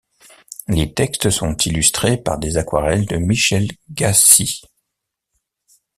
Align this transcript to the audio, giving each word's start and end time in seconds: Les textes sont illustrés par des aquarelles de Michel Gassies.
Les 0.67 0.91
textes 0.95 1.29
sont 1.29 1.55
illustrés 1.57 2.17
par 2.17 2.39
des 2.39 2.57
aquarelles 2.57 3.05
de 3.05 3.17
Michel 3.17 3.67
Gassies. 3.91 4.63